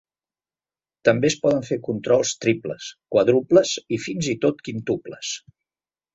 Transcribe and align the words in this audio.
També 1.09 1.29
es 1.29 1.35
poden 1.43 1.67
fer 1.67 1.77
controls 1.87 2.31
triples, 2.47 2.89
quàdruples 3.17 3.75
i 3.99 4.01
fins 4.09 4.33
i 4.35 4.35
tot 4.47 4.67
quíntuples. 4.71 5.37